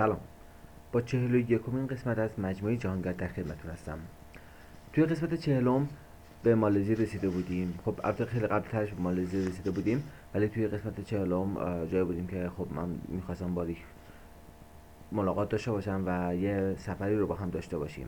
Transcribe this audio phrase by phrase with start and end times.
[0.00, 0.20] سلام.
[0.92, 3.98] با چهل و یکمین قسمت از مجموعه جهانگرد در خدمتتون هستم.
[4.92, 5.88] توی قسمت چهلم
[6.42, 7.78] به مالزی رسیده بودیم.
[7.84, 11.54] خب البته خیلی قبلترش به مالزی رسیده بودیم ولی توی قسمت چهلم
[11.86, 13.66] جای بودیم که خب من می‌خواستم با
[15.12, 18.06] ملاقات داشته باشم و یه سفری رو با هم داشته باشیم.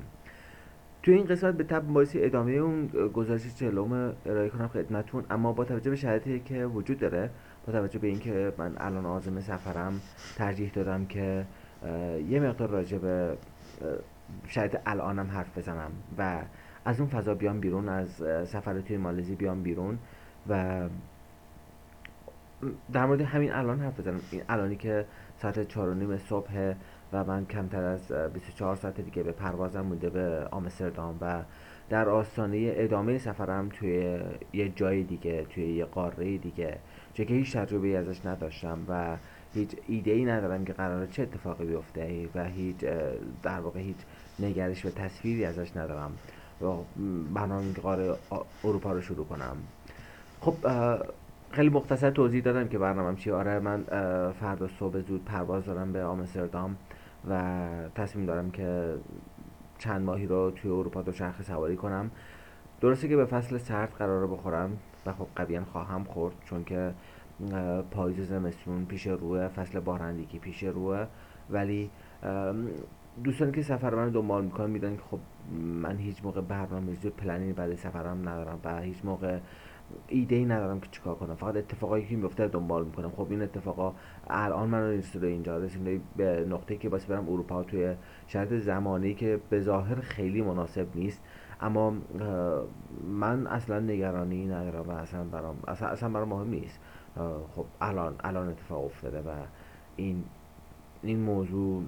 [1.03, 5.65] توی این قسمت به تب بایستی ادامه اون گزارش چهلم ارائه کنم خدمتتون اما با
[5.65, 7.31] توجه به شرایطی که وجود داره
[7.67, 10.01] با توجه به اینکه من الان آزم سفرم
[10.37, 11.45] ترجیح دادم که
[12.29, 13.37] یه مقدار راجع به
[14.49, 16.43] شاید الانم حرف بزنم و
[16.85, 18.11] از اون فضا بیام بیرون از
[18.49, 19.99] سفر توی مالزی بیام بیرون
[20.49, 20.83] و
[22.93, 24.21] در مورد همین الان حرف بزنم.
[24.31, 25.07] این الانی که
[25.37, 26.75] ساعت چهار و نیم صبح
[27.13, 31.43] و من کمتر از 24 ساعت دیگه به پروازم مونده به آمستردام و
[31.89, 34.21] در آستانه ادامه سفرم توی
[34.53, 36.79] یه جای دیگه توی یه قاره دیگه
[37.15, 39.17] چه که هیچ تجربه ازش نداشتم و
[39.55, 42.77] هیچ ایده ای ندارم که قرار چه اتفاقی بیفته و هیچ
[43.43, 43.97] در واقع هیچ
[44.39, 46.13] نگرش و تصویری ازش ندارم
[46.63, 46.67] و
[47.35, 48.19] برنامه قرار
[48.65, 49.57] اروپا رو شروع کنم.
[50.41, 50.55] خب
[51.51, 53.31] خیلی مختصر توضیح دادم که برنامه چی.
[53.31, 53.85] آره من
[54.41, 56.77] فردا صبح زود پرواز دارم به آمستردام
[57.31, 57.65] و
[57.95, 58.95] تصمیم دارم که
[59.79, 62.11] چند ماهی رو توی اروپا دوچرخه سواری کنم.
[62.81, 66.95] درسته که به فصل سرد قرار بخورم و خب قبیان خواهم خورد چون که
[67.91, 71.07] پاییز زمستون پیش روه فصل بارندگی پیش روه.
[71.51, 71.91] ولی
[73.25, 75.19] دوستانی که سفر من دنبال می‌کنن می‌دونن که خب
[75.63, 79.39] من هیچ موقع برنامه ریزی پلنی برای سفرم ندارم و هیچ موقع
[80.09, 81.35] ایده ای ندارم که چیکار کنم.
[81.35, 83.11] فقط اتفاقایی که میفته دنبال می‌کنم.
[83.11, 83.95] خب این اتفاقا
[84.31, 87.95] الان من رسیده اینجا رسیده به نقطه که باید برم اروپا توی
[88.27, 91.23] شرط زمانی که به ظاهر خیلی مناسب نیست.
[91.61, 91.95] اما
[93.05, 96.81] من اصلا نگرانی ندارم و اصلا برام اصلا, اصلا برام مهم نیست.
[97.57, 99.31] خب الان الان اتفاق افتاده و
[99.97, 100.25] این
[101.03, 101.83] این موضوع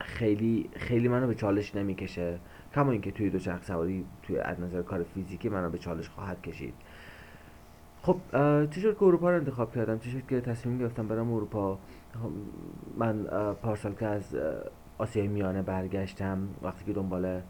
[0.00, 2.38] خیلی خیلی منو به چالش نمی‌کشه.
[2.74, 6.74] کما اینکه توی دوچرخه سواری توی از نظر کار فیزیکی منو به چالش خواهد کشید.
[8.02, 8.16] خب
[8.66, 11.78] چطور که اروپا رو انتخاب کردم؟ چطور که تصمیم گرفتم برم اروپا؟
[12.22, 12.30] خب،
[12.98, 13.24] من
[13.62, 14.36] پارسال که از
[14.98, 17.42] آسیای میانه برگشتم وقتی که دنبال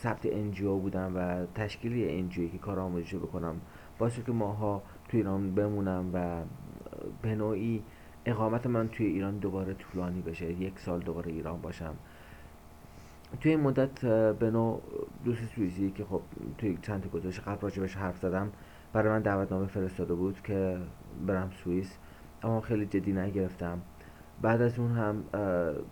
[0.00, 3.60] ثبت انجیو بودم و تشکیلی انجیوی که کار آموزشی بکنم
[3.98, 6.42] باعث که ماها توی ایران بمونم و
[7.22, 7.82] به نوعی
[8.24, 11.94] اقامت من توی ایران دوباره طولانی بشه یک سال دوباره ایران باشم.
[13.40, 14.04] توی این مدت
[14.34, 14.82] به نوع
[15.24, 16.20] دوست سوئیسی که خب
[16.58, 18.52] توی چند گزارش قبل راجبش حرف زدم
[18.92, 20.78] برای من دعوتنامه فرستاده بود که
[21.26, 21.98] برم سوئیس
[22.42, 23.80] اما خیلی جدی نگرفتم.
[24.42, 25.24] بعد از اون هم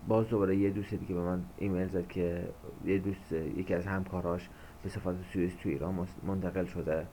[0.08, 2.48] باز دوباره یه دوست دیگه به من ایمیل زد که
[2.84, 4.48] یه دوست یکی از همکاراش
[4.82, 7.06] به صفات سوئیس تو ایران منتقل شده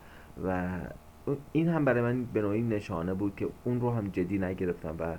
[0.43, 0.79] و
[1.51, 5.17] این هم برای من به نوعی نشانه بود که اون رو هم جدی نگرفتم و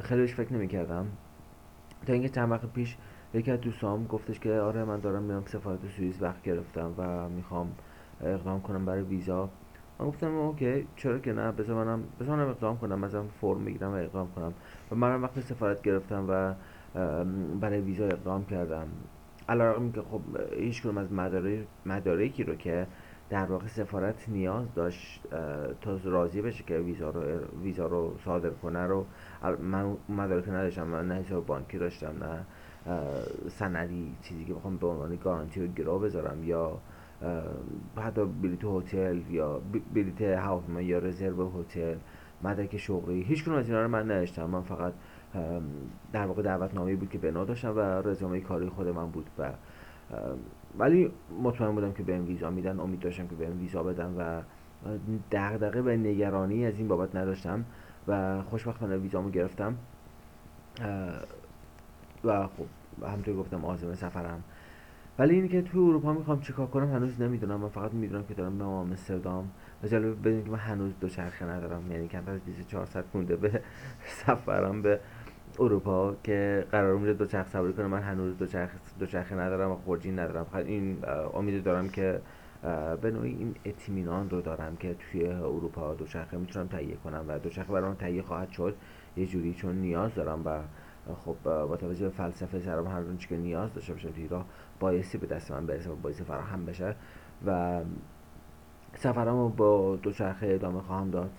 [0.00, 1.06] خیلی بهش فکر نمی کردم
[2.06, 2.96] تا اینکه چند وقت پیش
[3.34, 7.72] یکی از دوستام گفتش که آره من دارم میرم سفارت سوئیس وقت گرفتم و می‌خوام
[8.20, 9.48] اقدام کنم برای ویزا.
[9.98, 13.90] من گفتم اوکی چرا که نه؟ بذار منم بذار منم اقدام کنم مثلا فرم بگیرم
[13.90, 14.52] و اقدام کنم.
[14.90, 16.54] و منم وقت سفارت گرفتم و
[17.60, 18.88] برای ویزا اقدام کردم.
[19.48, 20.20] علیرغم که خب
[20.58, 21.12] هیچ از
[21.86, 22.86] مدارکی رو که
[23.30, 25.22] در واقع سفارت نیاز داشت
[25.80, 27.22] تا راضی بشه که ویزا رو
[27.62, 29.06] ویزا رو صادر کنه رو.
[29.62, 32.44] من مدارک نداشتم من نه حساب بانکی داشتم نه
[33.48, 36.78] سندی چیزی که بخوام به عنوان گارانتی رو گرا بذارم یا
[37.96, 39.60] حتی بلیت هتل یا
[39.94, 41.96] بلیت هواپیما یا رزرو هتل
[42.42, 44.44] مدرک شغلی هیچ از اینا رو من نداشتم.
[44.44, 44.92] من فقط
[46.12, 49.52] در واقع دعوتنامه بود که بنا داشتم و رزومه کاری خود من بود و
[50.78, 51.10] ولی
[51.42, 54.42] مطمئن بودم که بهم ویزا میدن امید داشتم که بهم ویزا بدن و
[55.32, 57.64] دغدغه و نگرانی از این بابت نداشتم
[58.08, 59.76] و خوشبختانه ویزامو گرفتم.
[62.24, 62.66] و خب
[63.06, 64.42] همونطور گفتم آزم سفرم.
[65.18, 68.58] ولی اینکه که توی اروپا می‌خوام چیکار کنم هنوز نمی‌دونم من فقط می‌دونم که دارم
[68.58, 69.50] به آمستردام
[69.82, 73.62] و جالبه بدونید که من هنوز دوچرخه ندارم یعنی کمتر از 24 ساعت مونده به
[74.26, 75.00] سفرم به
[75.58, 80.46] اروپا که قرار دو دوچرخه سواری کنم من هنوز دوچرخه دوچرخه ندارم و خورجین ندارم.
[80.54, 80.98] این
[81.34, 82.20] امید دارم که
[83.02, 87.72] به نوعی این اطمینان رو دارم که توی اروپا دوچرخه می‌تونم تهیه کنم و دوچرخه
[87.72, 88.76] برام تهیه خواهد شد.
[89.16, 90.58] یه جوری چون نیاز دارم و
[91.14, 94.44] خب با توجه به فلسفه سرم هر اون که نیاز داشته باشم توی راه
[94.80, 96.94] بایستی به دست من برسه و بایستی فراهم بشه.
[97.46, 97.80] و
[98.94, 101.30] سفرم با دوچرخه ادامه خواهم داد.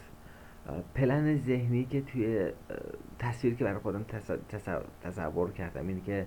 [0.96, 2.52] پلن ذهنی که توی
[3.20, 4.06] تصویری که برای خودم
[5.04, 6.26] تصور کردم اینه که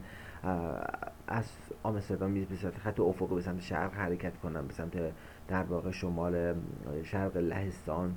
[1.29, 1.53] از
[1.83, 5.13] آمستردام به سمت خط افقی به سمت شرق حرکت کنم به سمت
[5.49, 6.55] در واقع شمال
[7.03, 8.17] شرق لهستان.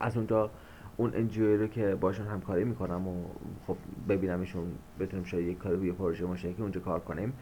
[0.00, 0.50] از اونجا
[0.96, 3.24] اون انجیوی رو که باشون همکاری می‌کنم و
[3.66, 3.76] خب
[4.08, 4.64] ببینمشون
[5.00, 7.32] بتونیم شاید یک کاری روی پروژه مشترکی اونجا کار کنیم.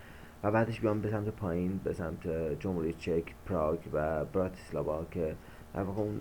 [0.42, 2.28] و بعدش بیام به سمت پایین به سمت
[2.60, 5.36] جمهوری چک پراگ و براتیسلاوا که
[5.74, 6.20] در واقع اون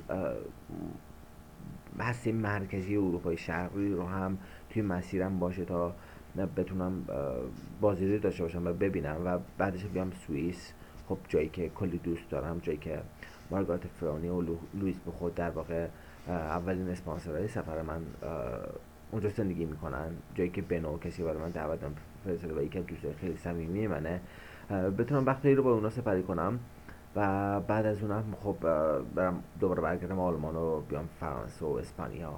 [1.99, 4.37] هسته مرکزی اروپای شرقی رو هم
[4.69, 5.95] توی مسیرم باشه تا
[6.55, 7.05] بتونم
[7.81, 10.73] بازدیدی داشته باشم و ببینم و بعدش بیام سوئیس.
[11.09, 13.01] خب جایی که کلی دوست دارم جایی که
[13.51, 14.41] مارگارت فرانی و
[14.73, 15.87] لویس به خود در واقع
[16.27, 18.01] اولین اسپانسرهای سفر من
[19.11, 20.11] اونجا زندگی می‌کنن.
[20.35, 21.79] جایی که بنو کسی برای من دعوت
[22.25, 24.21] فرستاده و یکی دوست خیلی صمیمی منه.
[24.69, 26.59] بتونم وقتی رو با اونا سپری کنم.
[27.15, 28.57] و بعد از اونم خب
[29.15, 32.33] برم دوباره برگردم آلمان و بیام فرانسه و اسپانیا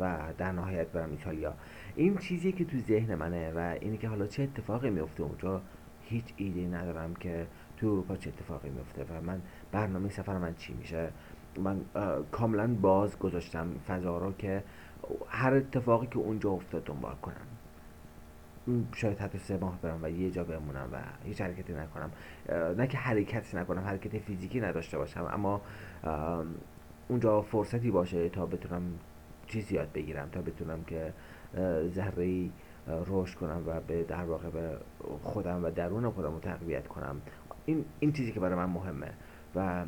[0.00, 1.54] و در نهایت برم ایتالیا.
[1.96, 5.60] این چیزی که تو ذهن منه و اینی که حالا چه اتفاقی میفته اونجا
[6.02, 7.46] هیچ ایده ندارم که
[7.76, 9.42] تو اروپا چه اتفاقی میفته و من
[9.72, 11.08] برنامه سفر من چی میشه.
[11.58, 11.80] من
[12.32, 14.62] کاملا باز گذاشتم فضا رو که
[15.28, 17.46] هر اتفاقی که اونجا افتاد دنبال کنم.
[18.94, 22.10] شاید حتی سه ماه برم و یه جا بمونم و هیچ حرکتی نکنم.
[22.76, 25.60] نه که حرکتی نکنم حرکت فیزیکی نداشته باشم اما
[27.08, 28.82] اونجا فرصتی باشه تا بتونم
[29.46, 31.12] چیزی یاد بگیرم تا بتونم که
[31.88, 32.50] ذره
[33.06, 34.76] رشد کنم و به در واقع به
[35.22, 37.22] خودم و درون خودم رو تقویت کنم.
[37.66, 39.10] این این چیزی که برای من مهمه
[39.54, 39.84] و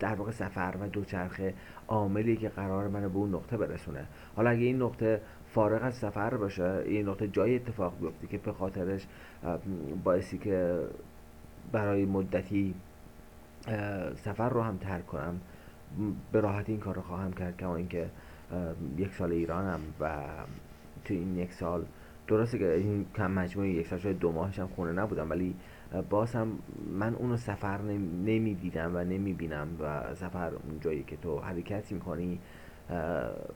[0.00, 1.54] در واقع سفر و دوچرخه
[1.88, 4.06] عاملی که قرار منو به اون نقطه برسونه.
[4.36, 5.20] حالا اگه این نقطه
[5.54, 9.06] فارغ از سفر باشه این نقطه جای اتفاق بیفته که به خاطرش
[10.04, 10.78] باعثی که
[11.72, 12.74] برای مدتی
[14.16, 15.40] سفر رو هم ترک کنم
[16.32, 18.10] به راحتی این کار رو خواهم کرد کما اینکه
[18.96, 20.22] یک سال ایرانم و
[21.04, 21.84] تو این یک سال
[22.26, 25.54] درسته که این کم مجموعه یک سال شاید دو ماهش هم خونه نبودم ولی
[26.10, 26.58] باز هم
[26.98, 27.82] من اونو سفر
[28.24, 32.40] نمی دیدم و نمی بینم و سفر اون جایی که تو حرکتی می‌کنی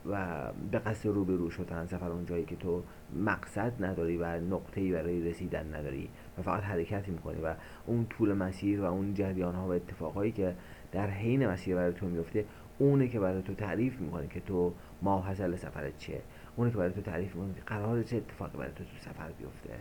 [0.07, 2.83] و به قصد رو به رو شدن سفر اون جایی که تو
[3.17, 6.09] مقصد نداری و نقطه‌ای برای رسیدن نداری
[6.39, 7.55] و فقط حرکتی می‌کنی و
[7.87, 10.55] اون طول مسیر و اون جریان ها و اتفاقهایی که
[10.93, 12.45] در حین مسیر برای تو میفته
[12.79, 14.73] اونه که برای تو تعریف می‌کنه که تو
[15.03, 16.21] ماحصل سفرت چیه.
[16.57, 19.75] اونه که برای تو تعریف می‌کنه که قرار چه اتفاقی برای تو تو سفر بیفته.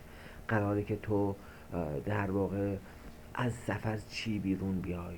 [0.47, 1.35] قراره که تو
[2.05, 2.75] در واقع
[3.35, 5.17] از سفر چی بیرون بیای.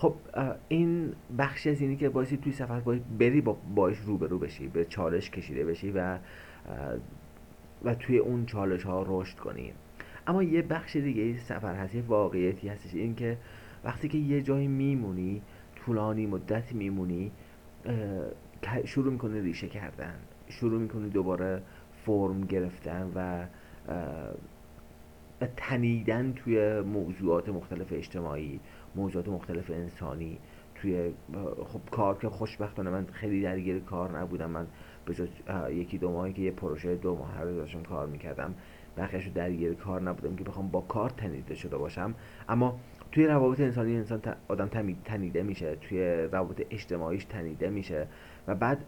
[0.00, 0.14] خب
[0.68, 4.84] این بخش از اینی که باعثی توی سفر باید بری با باش روبرو بشی به
[4.84, 6.18] چالش کشیده بشی و
[7.84, 9.72] و توی اون چالش ها رشد کنی.
[10.26, 13.36] اما یه بخش دیگه سفر هست یه واقعیتی هستش این که
[13.84, 15.42] وقتی که یه جایی میمونی
[15.76, 17.32] طولانی مدت میمونی
[18.84, 20.14] شروع می‌کنی ریشه کردن
[20.48, 21.62] شروع می‌کنی دوباره
[22.06, 23.46] فرم گرفتن و
[25.56, 28.60] تنیدن توی موضوعات مختلف اجتماعی.
[28.94, 30.38] موضوعات مختلف انسانی
[30.74, 31.14] توی
[31.64, 34.50] خب کار که خوشبختانه من خیلی درگیر کار نبودم.
[34.50, 34.66] من
[35.04, 35.28] به جز
[35.70, 38.54] یکی دو ماهی که یه پروژه دو ماه رو داشتم کار می‌کردم
[38.96, 42.14] بقیهش رو درگیر کار نبودم که بخوام با کار تنیده شده باشم.
[42.48, 42.80] اما
[43.12, 44.68] توی روابط انسانی انسان آدم
[45.04, 48.06] تنیده میشه توی روابط اجتماعیش تنیده میشه
[48.46, 48.78] و بعد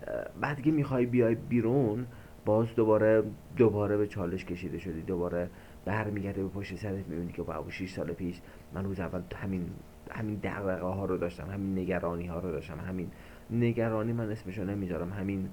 [0.40, 2.06] بعد که می‌خوای بیای بیرون
[2.44, 3.22] باز دوباره
[3.56, 5.50] دوباره به چالش کشیده شدی دوباره
[5.84, 8.40] برمیگرده به پشت سرت می‌بینی که با 6 سال پیش
[8.72, 9.70] من روز اول همین
[10.10, 13.10] همین دقدقه ها رو داشتم همین نگرانی ها رو داشتم همین
[13.50, 15.48] نگرانی من اسمشو نمی‌ذارم همین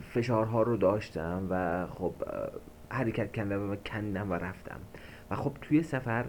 [0.00, 2.14] فشارها رو داشتم و خب
[2.88, 4.80] حرکت کردم و کندم و رفتم.
[5.30, 6.24] و خب توی سفر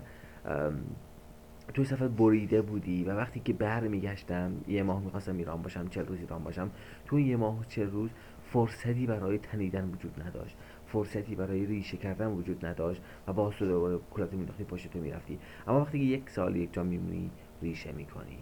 [1.74, 6.02] توی سفر بریده بودی و وقتی که بر میگشتم یه ماه می‌خواستم ایران باشم چه
[6.02, 6.72] روز ایران باشم
[7.06, 8.10] توی یه ماه چه روز
[8.54, 10.58] فرصتی برای تنیدن وجود نداشت.
[10.88, 15.40] فرصتی برای ریشه کردن وجود نداشت و باز تو دوباره کلات مینداختی پشت تو می‌رفتی.
[15.68, 17.30] اما وقتی یک سال یک جا میمونی
[17.62, 18.38] ریشه می‌کنی.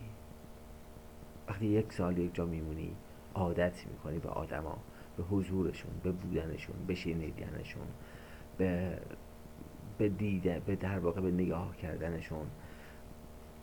[1.50, 2.92] وقتی یک سال یک جا میمونی
[3.34, 4.78] عادت می‌کنی به آدما
[5.18, 7.88] به حضورشون به بودنشون به شنیدنشون
[8.58, 8.98] به
[9.98, 12.48] به دیده به در واقع به نگاه کردنشون.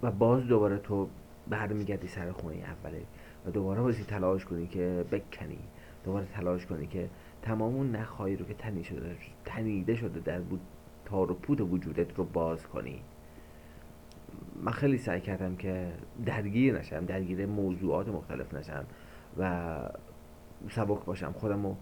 [0.02, 1.08] و باز دوباره تو
[1.48, 3.02] برمیگردی سر خونه اوله
[3.46, 5.58] و دوباره بازی تلاش کنی که بکنی.
[6.04, 7.10] دوباره تلاش کنی که
[7.42, 10.60] تمام اون نخهایی رو که تنی شده تنیده شده در بود
[11.04, 13.02] تار و پود وجودت رو باز کنی.
[14.62, 15.92] من خیلی سعی کردم که
[16.26, 18.84] درگیر نشم درگیر موضوعات مختلف نشم
[19.38, 19.78] و
[20.70, 21.32] سبک باشم.
[21.32, 21.76] خودم رو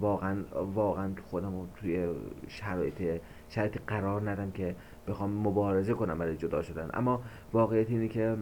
[0.00, 0.36] واقعا
[0.74, 2.08] واقعا خودم رو توی
[2.48, 4.76] شرایط شرایط قرار ندم که
[5.08, 6.90] بخوام مبارزه کنم برای جدا شدن.
[6.94, 8.36] اما واقعیت اینه که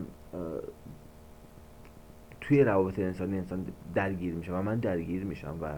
[2.41, 5.75] توی روابط انسانی انسان درگیر میشه و من درگیر میشم و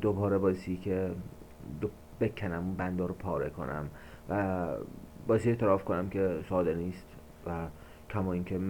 [0.00, 1.10] دوباره بازی که
[2.20, 3.88] بکنم بنده رو پاره کنم
[4.28, 4.66] و
[5.26, 7.06] بازی اعتراف کنم که ساده نیست
[7.46, 7.66] و
[8.10, 8.60] کما اینکه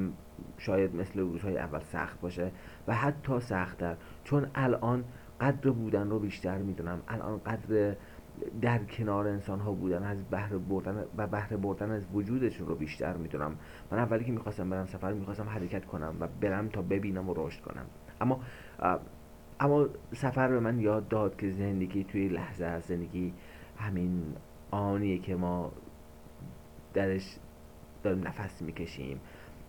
[0.59, 2.51] شاید مثل روزهای اول سخت باشه
[2.89, 3.97] و حتی سختتر.
[4.25, 5.05] چون الان
[5.41, 7.03] قدر بودن رو بیشتر می‌دونم.
[7.09, 7.97] الان قدر
[8.61, 13.17] در کنار انسان ها بودن از بهره بردن و بهره بردن از وجودشون رو بیشتر
[13.17, 13.57] می‌دونم.
[13.91, 17.61] من اولی که می‌خواستم برم سفر می‌خواستم حرکت کنم و برم تا ببینم و رشد
[17.61, 17.85] کنم.
[18.21, 18.41] اما
[19.63, 23.33] اما سفر به من یاد داد که زندگی توی لحظه از زندگی
[23.79, 24.23] همین
[24.71, 25.73] آنیه که ما
[26.95, 27.37] درش
[28.03, 29.21] داریم نفس می‌کشیم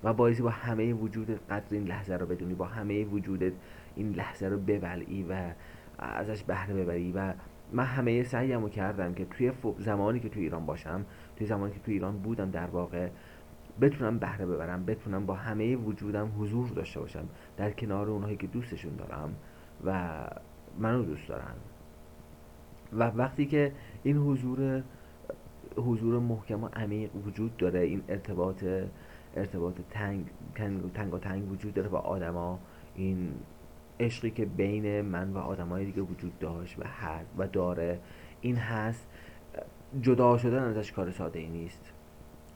[0.03, 3.53] و باعثی با همه وجود قدر این لحظه رو بدونی با همه وجودت
[3.95, 5.51] این لحظه رو ببلعی و
[5.99, 7.11] ازش بهره ببری.
[7.11, 7.33] و
[7.73, 11.05] من همه سعیمو کردم که توی زمانی که توی ایران باشم
[11.37, 13.09] توی زمانی که توی ایران بودم در واقع
[13.81, 17.25] بتونم بهره ببرم بتونم با همه وجودم حضور داشته باشم
[17.57, 19.35] در کنار اونهایی که دوستشون دارم.
[19.85, 20.19] و
[20.79, 21.55] منو دوست دارن.
[22.93, 23.71] و وقتی که
[24.03, 24.83] این حضور
[25.75, 28.63] حضور محکم و عمیق وجود داره این ارتباط
[29.35, 30.25] ارتباط تنگ
[30.93, 32.59] تنگ و تنگ وجود داره با آدما
[32.95, 33.33] این
[33.99, 37.99] عشقی که بین من و آدمای دیگه وجود داشت و هست و داره
[38.41, 39.07] این هست
[40.01, 41.93] جدا شدن ازش کار ساده ای نیست.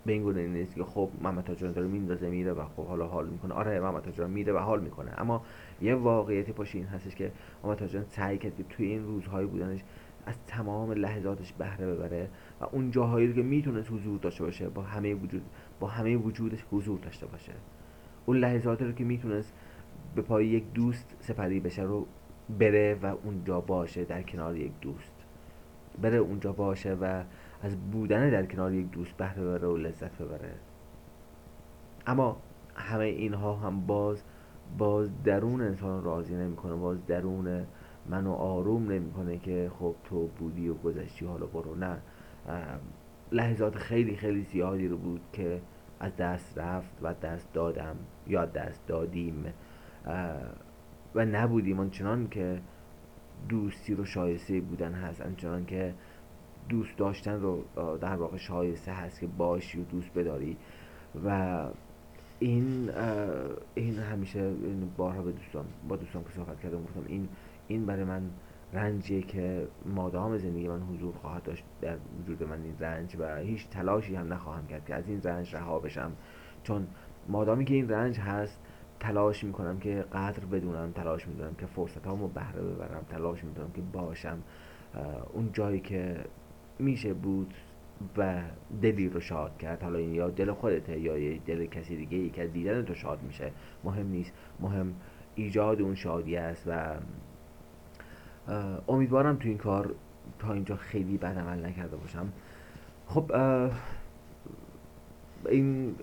[0.07, 3.27] به این گونه نیست که خب محمد تاجران داره میندازه میره و خب حالا حال
[3.27, 3.53] می‌کنه.
[3.53, 5.11] آره محمد تاجران میره و حال می‌کنه.
[5.17, 5.41] اما
[5.81, 7.31] یه واقعیتی پاش این هستش که
[7.63, 9.79] محمد تاجران سعی کرد که توی این روزهایی بودنش
[10.25, 12.29] از تمام لحظاتش بهره ببره
[12.61, 15.41] و اون جاهایی که می‌تونست حضور داشته باشه با همه وجود
[15.79, 17.53] با همه وجودش حضور داشته باشه.
[18.25, 19.53] اون لحظاتی رو که می‌تونست
[20.15, 22.05] به پای یک دوست سپری بشه رو
[22.59, 25.13] بره و اونجا باشه در کنار یک دوست.
[26.01, 27.23] بره اونجا باشه و
[27.61, 30.53] از بودن در کنار یک دوست بهره ببره و لذت ببره.
[32.07, 32.37] اما
[32.75, 34.23] همه اینها هم باز
[34.77, 37.65] باز درون انسان راضی نمی‌کنه باز درون
[38.09, 41.75] منو آروم نمی‌کنه که خب تو بودی و گذشتی حالا برو.
[41.75, 41.97] نه.
[43.31, 45.61] لحظات خیلی خیلی زیادی رو بود که
[45.99, 47.95] از دست رفت و دست دادم
[48.27, 49.45] یا دست دادیم.
[51.15, 51.79] و نبودیم.
[51.79, 52.61] آنچنان که
[53.49, 55.21] دوستی رو شایسته بودن هست.
[55.21, 55.93] آنچنان که
[56.69, 57.63] دوست داشتن رو
[58.01, 60.57] در واقع شایسته هست که باشی و دوست بداری.
[61.25, 61.59] و
[62.39, 62.89] این
[63.75, 67.29] این همیشه این بارها به دوستان با دوستان که صحبت کردم گفتم این
[67.67, 68.21] این برای من
[68.73, 73.69] رنجیه که مادام زندگی من حضور خواهد داشت در وجود من این رنج و هیچ
[73.69, 76.11] تلاشی هم نخواهم کرد که از این رنج رها بشم.
[76.63, 76.87] چون
[77.29, 78.59] مادامی که این رنج هست
[78.99, 83.81] تلاش می‌کنم که قدر بدونم تلاش می‌کنم که فرصت هامو بهره ببرم تلاش می‌کنم که
[83.81, 84.37] باشم.
[85.33, 86.25] اون جایی که
[86.79, 87.53] میشه بود
[88.17, 88.41] و
[88.81, 89.83] دلی رو شاد کرد.
[89.83, 93.51] حالا این یا دل خودته یا دل کسی دیگه ای که دیدن تو شاد میشه.
[93.83, 94.33] مهم نیست.
[94.59, 94.93] مهم
[95.35, 96.95] ایجاد اون شادی است و
[98.87, 99.95] امیدوارم تو این کار
[100.39, 102.31] تا اینجا خیلی بد عمل نکرده باشم.
[103.07, 103.31] خب
[105.49, 105.95] این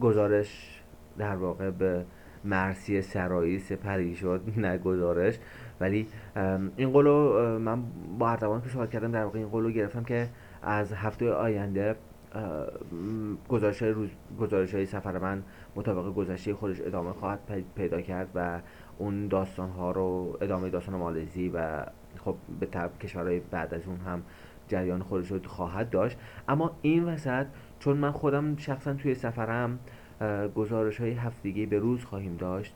[0.00, 0.82] گزارش
[1.18, 2.04] در واقع به
[2.44, 5.38] مرسی سرایی سپری شد نه گزارش.
[5.82, 6.06] ولی
[6.76, 7.82] این قولو من
[8.18, 10.28] با اردوان که صحبت کردم در واقع این قولو گرفتم که
[10.62, 11.96] از هفته آینده
[13.48, 14.08] گزارش های روز
[14.40, 15.42] گزارش های سفر من
[15.76, 18.60] مطابق گذشته خودش ادامه خواهد پیدا کرد و
[18.98, 21.86] اون داستان ها رو ادامه داستان مالزی و
[22.24, 24.22] خب به طب کشورهای بعد از اون هم
[24.68, 26.18] جریان خودش رو خواهد داشت.
[26.48, 27.46] اما این وسط
[27.78, 29.78] چون من خودم شخصا توی سفرم
[30.54, 32.74] گزارش های هفتگی به روز خواهیم داشت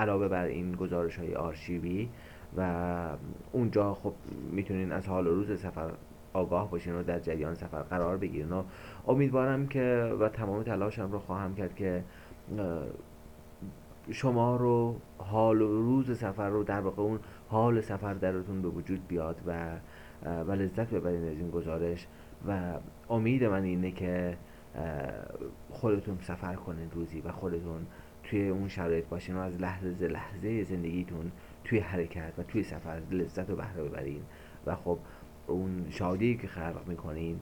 [0.00, 2.08] علاوه بر این گزارش های آرشیوی
[2.56, 3.16] و
[3.52, 4.12] اونجا خب
[4.50, 5.90] می‌تونین از حال و روز سفر
[6.32, 8.62] آگاه باشین و در جریان سفر قرار بگیرین و
[9.08, 12.04] امیدوارم که و تمام تلاشم رو خواهم کرد که
[14.10, 19.08] شما رو حال و روز سفر رو در واقع اون حال سفر درتون به وجود
[19.08, 19.76] بیاد و
[20.46, 22.06] و لذت ببرین از این گزارش
[22.48, 22.72] و
[23.10, 24.36] امید من اینه که
[25.70, 27.86] خودتون سفر کنین روزی و خودتون
[28.30, 31.32] توی اون شرایط باشین و از لحظه لحظه زندگیتون
[31.64, 34.22] توی حرکت و توی سفر لذت و بهره ببرین.
[34.66, 34.98] و خب
[35.46, 37.40] اون شادی که خلق می‌کنین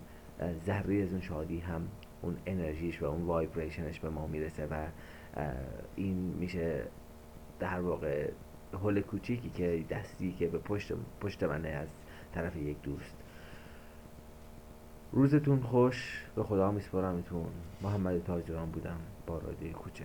[0.67, 1.89] ذره از اون شادی هم
[2.23, 4.87] اون انرژیش و اون وایبریشنش به ما می‌رسه و
[5.97, 6.83] این میشه
[7.61, 8.31] در واقع
[8.73, 11.89] هول کوچیکی که دستی که به پشت پشت منه از
[12.35, 13.17] طرف یک دوست.
[15.13, 16.25] روزتون خوش.
[16.37, 17.47] به خدا میسپارمتون.
[17.83, 19.01] محمد تاجران بودم.
[19.27, 20.05] با رادیو کوچه.